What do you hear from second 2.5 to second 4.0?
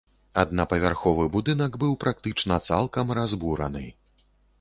цалкам разбураны.